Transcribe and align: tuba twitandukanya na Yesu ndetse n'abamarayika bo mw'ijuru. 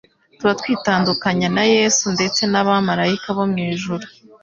tuba 0.37 0.53
twitandukanya 0.59 1.47
na 1.55 1.63
Yesu 1.75 2.03
ndetse 2.15 2.41
n'abamarayika 2.47 3.27
bo 3.35 3.43
mw'ijuru. 3.51 4.05